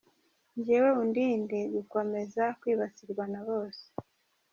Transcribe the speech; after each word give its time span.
Njyewe 0.57 0.89
undinde 1.01 1.59
gukomeza 1.75 2.43
kwibasirwa 2.59 3.23
na 3.33 3.41
bose. 3.47 3.83